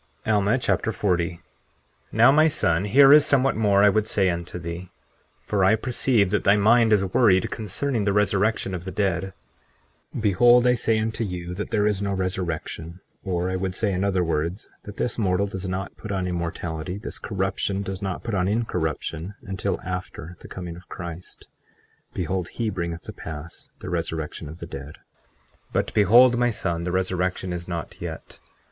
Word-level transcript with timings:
Alma 0.25 0.57
Chapter 0.57 0.91
40 0.91 1.33
40:1 1.33 1.39
Now 2.11 2.31
my 2.31 2.47
son, 2.47 2.85
here 2.85 3.13
is 3.13 3.23
somewhat 3.23 3.55
more 3.55 3.83
I 3.83 3.89
would 3.89 4.07
say 4.07 4.31
unto 4.31 4.57
thee; 4.57 4.89
for 5.43 5.63
I 5.63 5.75
perceive 5.75 6.31
that 6.31 6.43
thy 6.43 6.55
mind 6.57 6.91
is 6.91 7.05
worried 7.13 7.51
concerning 7.51 8.05
the 8.05 8.11
resurrection 8.11 8.73
of 8.73 8.85
the 8.85 8.91
dead. 8.91 9.25
40:2 10.15 10.21
Behold, 10.23 10.65
I 10.65 10.73
say 10.73 10.97
unto 10.97 11.23
you, 11.23 11.53
that 11.53 11.69
there 11.69 11.85
is 11.85 12.01
no 12.01 12.13
resurrection—or, 12.13 13.47
I 13.51 13.55
would 13.55 13.75
say, 13.75 13.91
in 13.93 14.03
other 14.03 14.23
words, 14.23 14.67
that 14.85 14.97
this 14.97 15.19
mortal 15.19 15.45
does 15.45 15.67
not 15.67 15.95
put 15.97 16.11
on 16.11 16.25
immortality, 16.25 16.97
this 16.97 17.19
corruption 17.19 17.83
does 17.83 18.01
not 18.01 18.23
put 18.23 18.33
on 18.33 18.47
incorruption—until 18.47 19.79
after 19.81 20.35
the 20.39 20.47
coming 20.47 20.75
of 20.75 20.89
Christ. 20.89 21.47
40:3 22.15 22.15
Behold, 22.15 22.47
he 22.47 22.71
bringeth 22.71 23.03
to 23.03 23.13
pass 23.13 23.69
the 23.81 23.89
resurrection 23.91 24.49
of 24.49 24.57
the 24.57 24.65
dead. 24.65 24.93
But 25.71 25.93
behold, 25.93 26.39
my 26.39 26.49
son, 26.49 26.85
the 26.85 26.91
resurrection 26.91 27.53
is 27.53 27.67
not 27.67 28.01
yet. 28.01 28.39